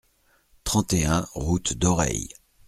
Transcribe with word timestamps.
trente 0.63 0.93
et 0.93 1.05
un 1.05 1.27
route 1.35 1.73
d'Aureil 1.73 2.29